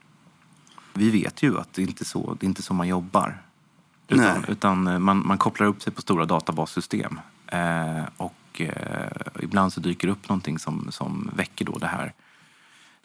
[0.93, 3.41] Vi vet ju att det inte är så, det är inte så man jobbar.
[4.07, 4.41] Utan, Nej.
[4.47, 7.19] utan eh, man, man kopplar upp sig på stora databassystem.
[7.47, 12.13] Eh, och eh, ibland så dyker det upp någonting som, som väcker då det här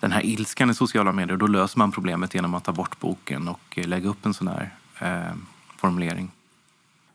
[0.03, 1.37] den här ilskan i sociala medier.
[1.37, 4.49] Då löser man problemet genom att ta bort boken och eh, lägga upp en sån
[4.49, 5.35] här eh,
[5.77, 6.31] formulering.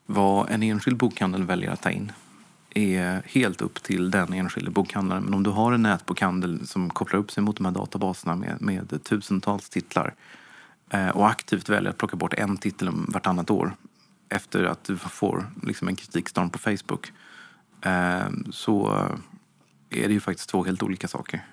[0.06, 2.12] Vad en enskild bokhandel väljer att ta in
[2.78, 5.24] är helt upp till den enskilde bokhandlaren.
[5.24, 8.62] Men om du har en nätbokhandel som kopplar upp sig mot de här databaserna med,
[8.62, 10.14] med tusentals titlar
[10.90, 13.76] eh, och aktivt väljer att plocka bort en titel vartannat år
[14.30, 17.12] efter att du får liksom en kritikstorm på Facebook
[17.82, 19.08] eh, så
[19.90, 21.46] är det ju faktiskt två helt olika saker.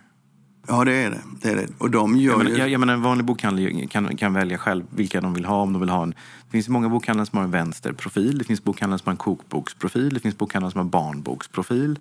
[0.67, 1.21] Ja, det är det.
[1.41, 1.67] det, är det.
[1.79, 2.59] Och de gör Jag ju...
[2.59, 5.63] jag, jag menar, en vanlig bokhandel kan, kan välja själv vilka de vill ha.
[5.63, 8.39] Om de vill ha en, det finns många bokhandlare som har en vänsterprofil.
[8.39, 10.15] Det finns bokhandlare som har en kokboksprofil.
[10.15, 11.99] Det finns bokhandlare som har barnboksprofil.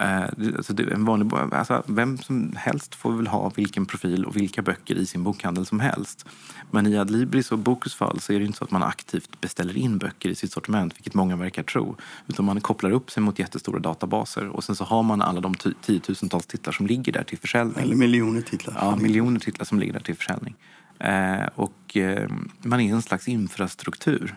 [0.00, 4.36] Eh, det- alltså en vanlig, alltså vem som helst får väl ha vilken profil och
[4.36, 6.26] vilka böcker i sin bokhandel som helst.
[6.70, 9.76] Men i Adlibris och Bokus fall så är det inte så att man aktivt beställer
[9.76, 11.96] in böcker i sitt sortiment, vilket många verkar tro.
[12.28, 15.54] Utan man kopplar upp sig mot jättestora databaser och sen så har man alla de
[15.54, 17.82] ti- tiotusentals titlar som ligger där till försäljning.
[17.84, 18.74] Eller miljoner titlar.
[18.80, 20.54] Ja, miljoner titlar som ligger där till försäljning.
[20.98, 22.30] Eh, och eh,
[22.62, 24.34] man är en slags infrastruktur.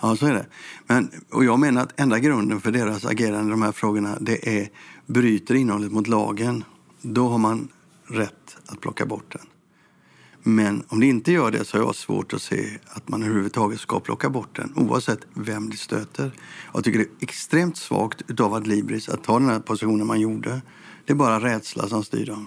[0.00, 0.46] Ja, så är det.
[0.86, 4.58] Men, och jag menar att enda grunden för deras agerande i de här frågorna det
[4.60, 4.68] är
[5.06, 6.64] bryter innehållet mot lagen.
[7.02, 7.68] Då har man
[8.06, 9.46] rätt att plocka bort den.
[10.46, 13.80] Men om det inte gör det så har jag svårt att se att man överhuvudtaget
[13.80, 16.32] ska plocka bort den oavsett vem det stöter.
[16.74, 20.62] Jag tycker det är extremt svagt av Adlibris att ta den här positionen man gjorde.
[21.04, 22.46] Det är bara rädsla som styr dem.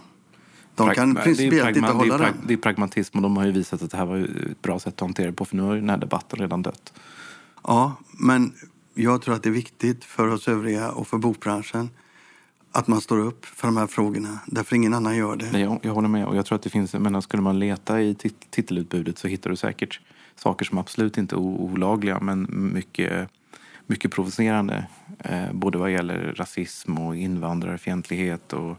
[0.76, 2.42] De kan Prag- principiellt inte hålla det är, den.
[2.48, 4.94] det är pragmatism och de har ju visat att det här var ett bra sätt
[4.94, 6.94] att hantera det på för nu har ju den här debatten redan dött.
[7.68, 8.54] Ja, men
[8.94, 11.90] jag tror att det är viktigt för oss övriga och för bokbranschen
[12.72, 14.40] att man står upp för de här frågorna.
[14.46, 15.52] Därför ingen annan gör det.
[15.52, 18.02] Nej, jag, jag håller med och jag tror att det finns, men skulle man leta
[18.02, 20.00] i tit- titelutbudet så hittar du säkert
[20.36, 23.30] saker som absolut inte är olagliga men mycket,
[23.88, 24.88] mycket provocerande.
[25.20, 28.78] Eh, både vad gäller rasism och invandrarfientlighet och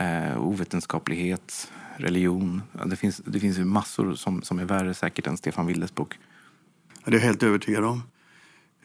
[0.00, 2.62] eh, ovetenskaplighet, religion.
[2.86, 6.18] Det finns, det finns ju massor som, som är värre säkert än Stefan Wildes bok.
[7.04, 8.02] Det är jag helt övertygad om.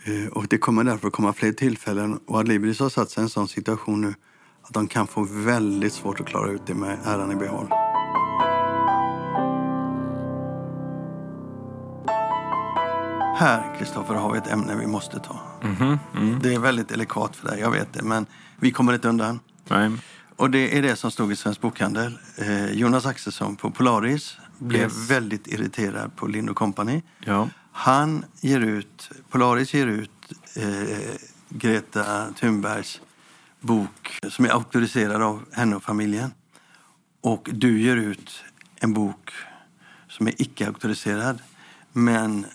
[0.06, 2.20] Eh, Och det kommer därför komma fler tillfällen.
[2.28, 4.14] Och Adlibris har satt sig i en sån situation nu
[4.62, 7.68] att de kan få väldigt svårt att klara ut det med äran i behåll.
[13.38, 15.40] Här, Kristoffer, har vi ett ämne vi måste ta.
[16.42, 18.04] Det är väldigt delikat för dig, jag vet det.
[18.04, 18.26] Men
[18.60, 19.40] vi kommer inte undan.
[19.68, 19.92] Nej.
[20.36, 22.18] Och det är det som stod i Svensk Bokhandel.
[22.38, 25.10] Eh, Jonas Axelsson på Polaris blev Yes.
[25.12, 27.02] väldigt irriterad på Lind Company.
[27.20, 27.50] Ja.
[27.78, 31.16] Han ger ut, Polaris ger ut eh,
[31.50, 33.02] Greta Thunbergs
[33.60, 36.34] bok som är auktoriserad av henne och familjen.
[37.22, 38.44] Och du ger ut
[38.76, 39.32] en bok
[40.08, 41.42] som är icke-auktoriserad.
[41.92, 42.46] Men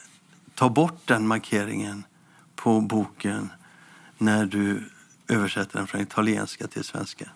[0.54, 2.04] ta bort den markeringen
[2.56, 3.52] på boken
[4.18, 4.90] när du
[5.28, 7.30] översätter den från italienska till svenska.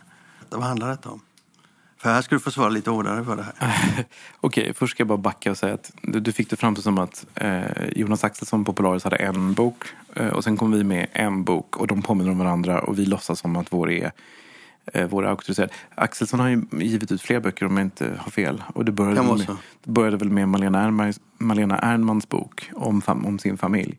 [0.50, 1.20] Vad handlar detta om?
[2.04, 4.04] För här ska du få svara lite hårdare för det här.
[4.40, 6.98] Okej, först ska jag bara backa och säga att du, du fick det fram som
[6.98, 7.62] att eh,
[7.96, 11.76] Jonas Axelsson på Polaris hade en bok eh, och sen kom vi med en bok
[11.76, 14.12] och de påminner om varandra och vi låtsas som att vår är
[14.92, 15.72] eh, våra auktoriserade.
[15.94, 18.62] Axelsson har ju givit ut fler böcker om jag inte har fel.
[18.74, 19.46] Och det började, med,
[19.84, 23.98] det började väl med Malena, Ernmans, Malena Ernmans bok om, fam, om sin familj.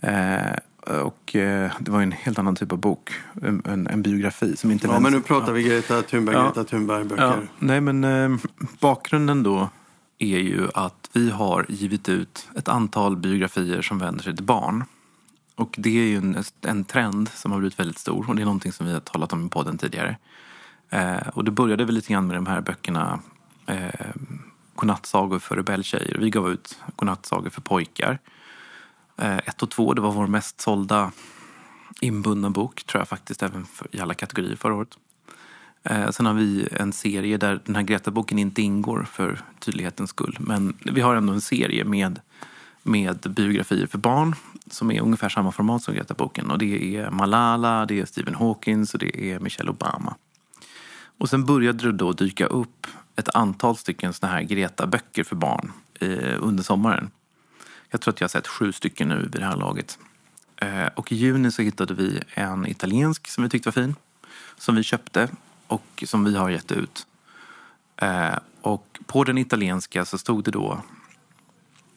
[0.00, 3.10] Eh, och eh, det var en helt annan typ av bok.
[3.42, 6.42] En, en, en biografi som inte Ja, men nu pratar vi Greta Thunberg, Ja.
[6.42, 7.22] Greta Thunberg-böcker.
[7.22, 8.36] Ja, nej men eh,
[8.80, 9.68] bakgrunden då
[10.18, 14.84] är ju att vi har givit ut ett antal biografier som vänder sig till barn.
[15.54, 18.44] Och det är ju en, en trend som har blivit väldigt stor och det är
[18.44, 20.16] någonting som vi har talat om i podden tidigare.
[20.90, 23.20] Eh, och det började väl lite grann med de här böckerna
[23.66, 24.10] eh,
[24.74, 26.18] Godnattsagor för rebelltjejer.
[26.18, 28.18] Vi gav ut Godnattsagor för pojkar.
[29.16, 31.12] Eh, ett och två, det var vår mest sålda
[32.00, 34.98] inbundna bok, tror jag faktiskt, även för, i alla kategorier förra året.
[35.82, 40.36] Eh, sen har vi en serie där den här Greta-boken inte ingår för tydlighetens skull.
[40.40, 42.20] Men vi har ändå en serie med,
[42.82, 44.34] med biografier för barn
[44.70, 46.50] som är ungefär samma format som Greta-boken.
[46.50, 50.14] Och det är Malala, det är Stephen Hawkins och det är Michelle Obama.
[51.18, 55.72] Och sen började det då dyka upp ett antal stycken såna här Greta-böcker för barn
[56.00, 57.10] eh, under sommaren.
[57.92, 59.98] Jag tror att jag har sett sju stycken nu vid det här laget.
[60.56, 63.94] Eh, och i juni så hittade vi en italiensk som vi tyckte var fin.
[64.56, 65.28] Som vi köpte
[65.66, 67.06] och som vi har gett ut.
[67.96, 70.82] Eh, och på den italienska så stod det då,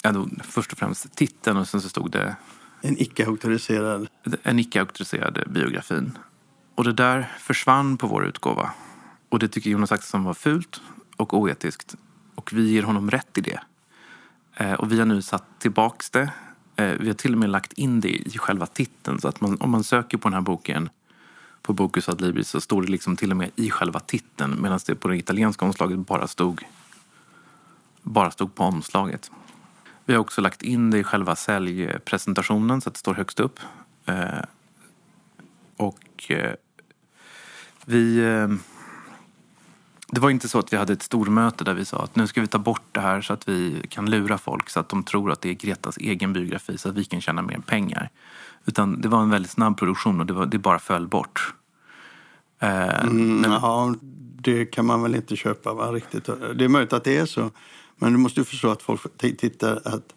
[0.02, 2.36] ja, då först och främst titeln och sen så stod det
[2.82, 4.08] En icke-auktoriserad.
[4.44, 6.18] en icke-auktoriserad biografin.
[6.76, 8.72] Och det där försvann på vår utgåva.
[9.30, 10.82] Och det tycker Jonas Axelsson var fult
[11.18, 11.96] och oetiskt.
[12.36, 13.60] Och vi ger honom rätt i det.
[14.56, 16.32] Eh, och vi har nu satt tillbaks det.
[16.76, 19.22] Eh, vi har till och med lagt in det i själva titeln.
[19.22, 20.90] Så att man, om man söker på den här boken
[21.62, 24.62] på Bokus ad Libris så står det liksom till och med i själva titeln.
[24.62, 26.64] Medan det på det italienska omslaget bara stod,
[28.02, 29.32] bara stod på omslaget.
[30.06, 33.60] Vi har också lagt in det i själva säljpresentationen så att det står högst upp.
[34.06, 34.44] Eh,
[35.78, 36.54] och eh,
[37.86, 38.18] vi...
[38.18, 38.75] Eh,
[40.16, 42.42] det var inte så att vi hade ett stormöte där vi sa att nu ska
[42.42, 45.32] vi ta bort det här så att vi kan lura folk så att de tror
[45.32, 48.10] att det är Gretas egen biografi så att vi kan tjäna mer pengar.
[48.66, 51.54] Utan det var en väldigt snabb produktion och det, var, det bara föll bort.
[52.60, 53.96] Eh, Mm, ja,
[54.40, 56.26] det kan man väl inte köpa va, riktigt.
[56.56, 57.52] Det är möjligt att det är så.
[57.98, 60.16] Men du måste ju förstå att folk tittar att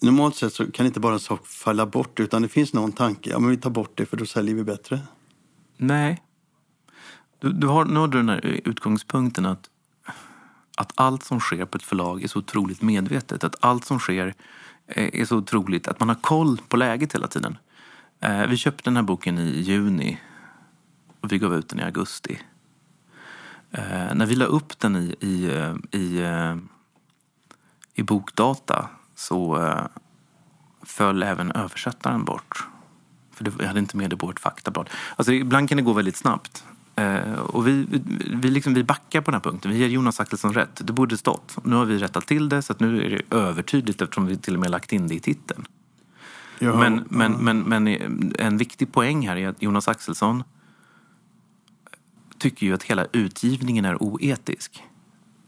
[0.00, 3.30] normalt sett så kan inte bara en sak falla bort utan det finns någon tanke.
[3.30, 5.00] Ja, men vi tar bort det för då säljer vi bättre.
[5.76, 6.22] Nej.
[7.42, 9.70] Du, du har, nu har du den här utgångspunkten att,
[10.76, 13.44] att allt som sker på ett förlag är så otroligt medvetet.
[13.44, 14.34] Att allt som sker
[14.86, 17.58] eh, är så otroligt, att man har koll på läget hela tiden.
[18.20, 20.20] Eh, vi köpte den här boken i juni
[21.20, 22.38] och vi gav ut den i augusti.
[23.70, 26.56] Eh, när vi la upp den i, i, eh, i, eh,
[27.94, 29.86] i bokdata så eh,
[30.82, 32.66] föll även översättaren bort.
[33.32, 34.90] För det, jag hade inte med det på vårt faktablad.
[35.16, 36.64] Alltså, ibland kan det gå väldigt snabbt.
[36.96, 38.02] Eh, och vi, vi,
[38.34, 39.70] vi, liksom, vi backar på den här punkten.
[39.70, 40.86] Vi ger Jonas Axelsson rätt.
[40.86, 41.56] Det borde stått.
[41.64, 44.54] Nu har vi rättat till det så att nu är det övertydligt eftersom vi till
[44.54, 45.66] och med lagt in det i titeln.
[46.58, 50.44] Ja, Men, men, men, men en viktig poäng här är att Jonas Axelsson
[52.38, 54.82] tycker ju att hela utgivningen är oetisk.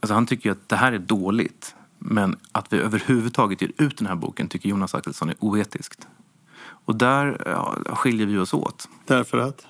[0.00, 1.74] Alltså han tycker ju att det här är dåligt.
[1.98, 6.09] Men att vi överhuvudtaget ger ut den här boken tycker Jonas Axelsson är oetiskt.
[6.87, 8.88] Och där ja, skiljer vi oss åt.
[9.07, 9.66] Därför att?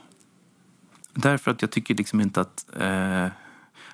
[1.14, 2.66] Därför att jag tycker liksom inte att...
[2.81, 3.27] Eh,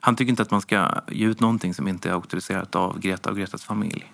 [0.03, 3.31] han tycker inte att man ska ge ut någonting som inte är auktoriserat av Greta
[3.31, 4.13] och Gretas familj.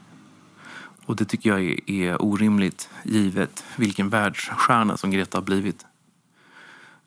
[1.06, 5.86] Och det tycker jag är, är orimligt givet vilken världsstjärna som Greta har blivit.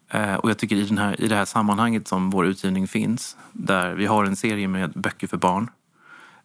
[0.10, 3.38] Eh, och jag tycker i, den här, i det här sammanhanget som vår utgivning finns,
[3.52, 5.70] där vi har en serie med böcker för barn,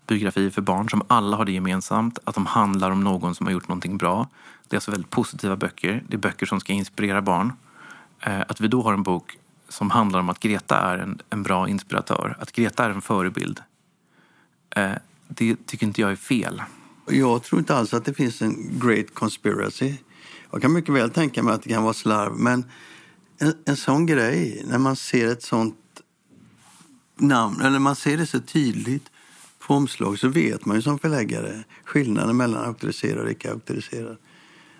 [0.06, 3.52] biografier för barn som alla har det gemensamt att de handlar om någon som har
[3.52, 4.28] gjort någonting bra.
[4.68, 6.02] Det är alltså väldigt positiva böcker.
[6.08, 7.52] Det är böcker som ska inspirera barn.
[8.20, 9.38] Eh, att vi då har en bok
[9.74, 13.60] som handlar om att Greta är en, en bra inspiratör, att Greta är en förebild.
[14.76, 14.92] Eh,
[15.28, 16.62] Det tycker inte jag är fel.
[17.08, 19.94] Jag tror inte alls att det finns en great conspiracy.
[20.50, 22.64] Jag kan mycket väl tänka mig att det kan vara slarv, men
[23.38, 25.76] en, en sån grej, när man ser ett sånt
[27.16, 29.10] namn, eller man ser det så tydligt
[29.58, 34.16] på omslag så vet man ju som förläggare skillnaden mellan auktoriserad och icke auktoriserad.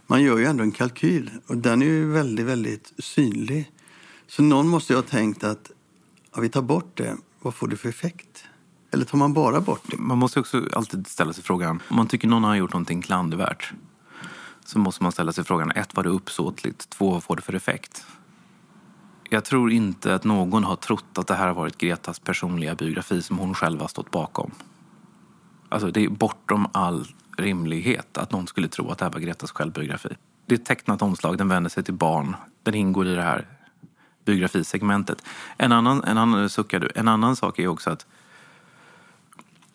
[0.07, 3.71] Man gör ju ändå en kalkyl och den är ju väldigt, väldigt synlig.
[4.27, 5.71] Så någon måste ju ha tänkt att
[6.31, 8.45] om vi tar bort det, vad får det för effekt?
[8.91, 9.97] Eller tar man bara bort det?
[9.97, 13.73] Man måste också alltid ställa sig frågan, om man tycker någon har gjort någonting klandervärt
[14.65, 16.91] så måste man ställa sig frågan, ett, var det uppsåtligt?
[16.91, 18.07] Två, vad får det för effekt?
[19.31, 23.23] Jag tror inte att någon har trott att det här har varit Gretas personliga biografi
[23.23, 24.51] som hon själv har stått bakom.
[25.69, 27.07] Alltså det är bortom all
[27.39, 30.09] rimlighet att någon skulle tro att det här var Gretas självbiografi.
[30.47, 32.37] Det är ett tecknat omslag, den vänder sig till barn.
[32.63, 33.47] Den ingår i det här
[34.25, 35.23] biografisegmentet.
[35.57, 38.07] En annan, en annan, suckar du, en annan sak är också att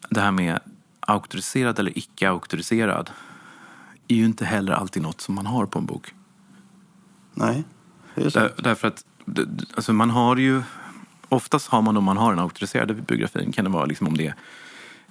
[0.09, 0.59] det här med
[0.99, 3.09] auktoriserad eller icke auktoriserad
[4.07, 6.13] är ju inte heller alltid något som man har på en bok.
[7.33, 7.63] Nej,
[8.15, 8.31] det är.
[8.31, 9.05] Där, därför att
[9.75, 10.63] alltså man har ju...
[11.31, 14.27] Oftast har man om man har en auktoriserad biografin kan det vara liksom om det
[14.27, 14.35] är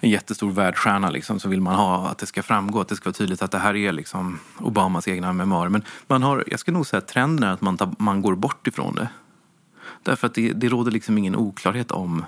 [0.00, 3.04] en jättestor världsstjärna liksom, så vill man ha att det ska framgå, att det ska
[3.04, 5.68] vara tydligt att det här är liksom Obamas egna memoarer.
[5.68, 8.34] Men man har, jag skulle nog säga att trenden är att man, tar, man går
[8.34, 9.08] bort ifrån det.
[10.02, 12.24] Därför att det, det råder liksom ingen oklarhet om,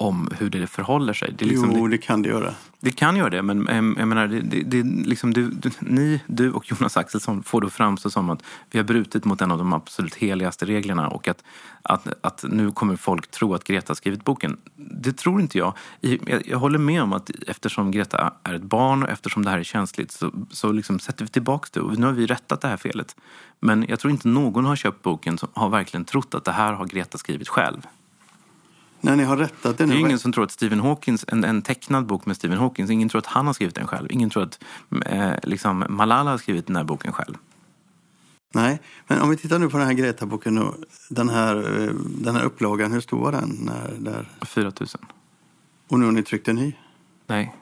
[0.00, 1.34] om hur det förhåller sig.
[1.38, 2.54] Det, liksom, Jo, det, det kan det göra.
[2.80, 3.66] det kan göra det, men
[3.98, 8.10] jag menar, det, det, liksom du, du, ni, du och Jonas Axelsson får då framstå
[8.10, 11.44] som att vi har brutit mot en av de absolut heligaste reglerna och att,
[11.82, 14.56] att, att nu kommer folk tro att Greta har skrivit boken.
[14.76, 15.72] Det tror inte jag.
[16.00, 19.58] Jag, jag håller med om att eftersom Greta är ett barn och eftersom det här
[19.58, 22.68] är känsligt så, så liksom sätter vi tillbaka det och nu har vi rättat det
[22.68, 23.16] här felet.
[23.60, 26.72] Men jag tror inte någon har köpt boken som har verkligen trott att det här
[26.72, 27.86] har Greta skrivit själv.
[29.00, 29.94] När ni har rättat det Det nu.
[29.94, 33.08] är ingen som tror att Stephen Hawkins, en, en tecknad bok med Stephen Hawkins, ingen
[33.08, 34.06] tror att han har skrivit den själv.
[34.10, 34.58] Ingen tror att
[35.06, 37.34] eh, liksom Malala har skrivit den här boken själv.
[38.54, 40.74] Nej, men om vi tittar nu på den här Greta-boken och
[41.08, 43.58] den här, eh, den här upplagan, hur stor var den?
[43.60, 44.28] När, där?
[44.46, 44.88] 4 000.
[45.88, 46.72] Och nu har ni tryckt en ny?
[47.26, 47.54] Nej.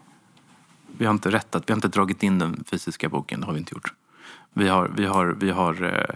[0.99, 3.59] Vi har inte rättat, vi har inte dragit in den fysiska boken, det har vi
[3.59, 3.93] inte gjort.
[4.55, 6.15] Vi har, vi har, vi har, eh,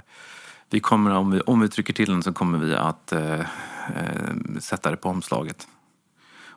[0.70, 3.40] vi kommer, om vi, om vi trycker till den så kommer vi att eh,
[3.96, 5.68] eh, sätta det på omslaget.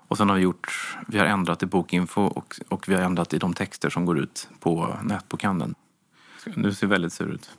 [0.08, 3.34] Och sen har vi gjort, vi har ändrat i bokinfo och, och vi har ändrat
[3.34, 5.76] i de texter som går ut på nätbokhandeln.
[6.56, 7.50] Nu ser väldigt sur ut.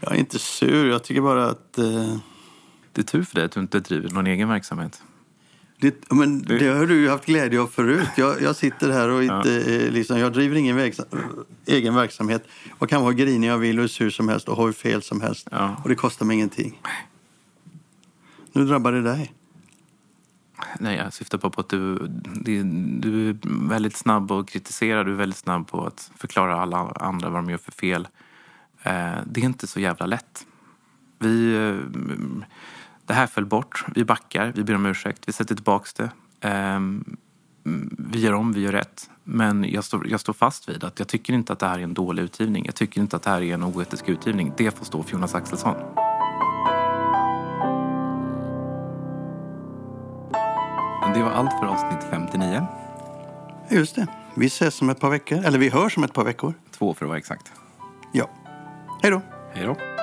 [0.00, 1.78] Jag är inte sur, jag tycker bara att...
[1.78, 2.16] Eh,
[2.92, 5.02] Det är tur för dig att du inte driver någon egen verksamhet.
[5.80, 8.08] det, men det har du ju haft glädje av förut.
[8.16, 11.06] Jag, jag sitter här och inte, eh, liksom, jag driver ingen verksam,
[11.66, 12.44] egen verksamhet.
[12.78, 15.02] Jag kan vara grinig jag vill och hur sur som helst och ha hur fel
[15.02, 15.48] som helst.
[15.50, 15.76] Ja.
[15.82, 16.80] Och det kostar mig ingenting.
[18.58, 19.32] Nu drabbar det dig.
[20.80, 21.94] Nej, jag syftar på att du,
[22.40, 22.62] det-
[23.00, 23.36] du är
[23.68, 25.04] väldigt snabb att kritisera.
[25.04, 28.08] Du är väldigt snabb på att förklara alla andra vad de gör för fel.
[28.82, 30.46] Eh, Det är inte så jävla lätt.
[31.18, 31.76] Vi, eh,
[33.06, 33.84] det här föll bort.
[33.94, 35.86] Vi backar, vi ber om ursäkt, vi sätter tillbaka
[36.42, 36.48] det.
[36.48, 36.80] Eh,
[37.98, 39.10] Vi gör om, vi gör rätt.
[39.24, 41.82] Men jag står, jag står fast vid att jag tycker inte att det här är
[41.82, 42.64] en dålig utgivning.
[42.66, 44.52] Jag tycker inte att det här är en oetisk utgivning.
[44.56, 45.74] Det får stå för Jonas Axelsson.
[51.14, 52.66] Det var allt för avsnitt 59.
[53.68, 54.06] Just det.
[54.34, 55.44] Vi ses om ett par veckor.
[55.44, 56.54] Eller vi hörs om ett par veckor.
[56.70, 57.52] Två för att vara exakt.
[58.12, 58.30] Ja.
[59.02, 59.22] Hej då.
[59.54, 59.97] Hej då.